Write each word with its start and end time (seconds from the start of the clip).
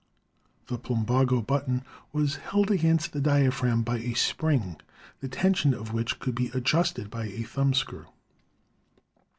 The 0.65 0.79
plumbago 0.79 1.43
button 1.43 1.83
was 2.11 2.37
held 2.37 2.71
against 2.71 3.13
the 3.13 3.21
diaphragm 3.21 3.83
by 3.83 3.97
a 3.97 4.15
spring, 4.15 4.77
the 5.19 5.27
tension 5.27 5.75
of 5.75 5.93
which 5.93 6.17
could 6.17 6.33
be 6.33 6.49
adjusted 6.55 7.11
by 7.11 7.25
a 7.25 7.43
thumbscrew. 7.43 8.05